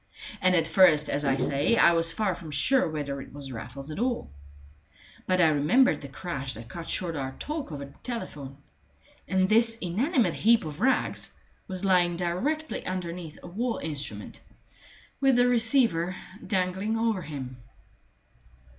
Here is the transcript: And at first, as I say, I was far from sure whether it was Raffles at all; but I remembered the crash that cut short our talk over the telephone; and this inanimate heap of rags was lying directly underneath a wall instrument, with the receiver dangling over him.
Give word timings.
And 0.41 0.55
at 0.55 0.65
first, 0.65 1.09
as 1.11 1.23
I 1.25 1.35
say, 1.35 1.77
I 1.77 1.93
was 1.93 2.11
far 2.11 2.33
from 2.33 2.49
sure 2.49 2.89
whether 2.89 3.21
it 3.21 3.31
was 3.31 3.51
Raffles 3.51 3.91
at 3.91 3.99
all; 3.99 4.31
but 5.27 5.39
I 5.39 5.49
remembered 5.49 6.01
the 6.01 6.07
crash 6.07 6.55
that 6.55 6.67
cut 6.69 6.89
short 6.89 7.15
our 7.15 7.33
talk 7.33 7.71
over 7.71 7.85
the 7.85 7.93
telephone; 8.01 8.57
and 9.27 9.47
this 9.47 9.77
inanimate 9.77 10.33
heap 10.33 10.65
of 10.65 10.81
rags 10.81 11.35
was 11.67 11.85
lying 11.85 12.17
directly 12.17 12.83
underneath 12.83 13.37
a 13.43 13.47
wall 13.47 13.77
instrument, 13.77 14.39
with 15.19 15.35
the 15.35 15.47
receiver 15.47 16.15
dangling 16.47 16.97
over 16.97 17.21
him. 17.21 17.57